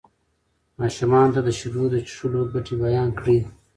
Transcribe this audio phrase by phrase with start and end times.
[0.79, 3.39] ماشومانو ته د شیدو د څښلو ګټې بیان کړئ.